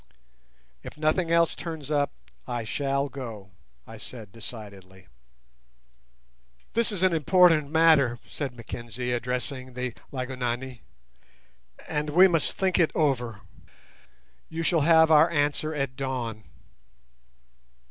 [0.81, 2.11] "If nothing else turns up
[2.47, 3.51] I shall go,"
[3.85, 5.05] I said decidedly.
[6.73, 10.81] "This is an important matter," said Mackenzie, addressing the Lygonani,
[11.87, 13.41] "and we must think it over.
[14.49, 16.45] You shall have our answer at dawn."